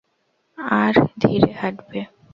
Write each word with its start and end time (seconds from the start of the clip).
আর 0.77 0.93
ধীরে 1.21 1.49
হাঁটবে। 1.59 1.99